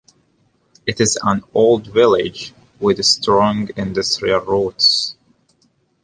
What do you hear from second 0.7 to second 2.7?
It is an old village